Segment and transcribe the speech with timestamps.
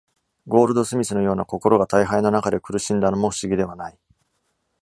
[0.47, 3.99] ゴールドスミスのような心が退廃の中で苦しんだのも不思議ではない！